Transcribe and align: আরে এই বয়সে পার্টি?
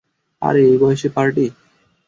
আরে 0.41 0.61
এই 0.65 0.77
বয়সে 0.81 1.09
পার্টি? 1.15 1.45